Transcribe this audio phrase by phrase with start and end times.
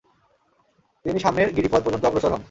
[1.05, 2.39] তিনি সামনের গিরিপথ পর্যন্ত অগ্রসর হন।